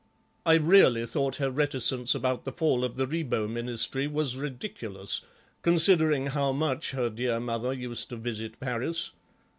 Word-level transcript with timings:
I 0.47 0.55
really 0.55 1.05
thought 1.05 1.35
her 1.35 1.51
reticence 1.51 2.15
about 2.15 2.43
the 2.43 2.51
fall 2.51 2.83
of 2.83 2.95
the 2.95 3.05
Ribot 3.05 3.51
Ministry 3.51 4.07
was 4.07 4.35
ridiculous, 4.35 5.21
considering 5.61 6.25
how 6.25 6.51
much 6.53 6.89
her 6.89 7.07
dear 7.07 7.39
mother 7.39 7.71
used 7.71 8.09
to 8.09 8.15
visit 8.17 8.59
Paris. 8.59 9.11